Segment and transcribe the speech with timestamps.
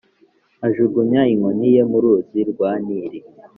[0.67, 3.19] Ajugunya inkoni ye mu ruzi rwa Nili